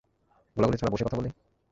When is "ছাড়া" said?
0.77-0.91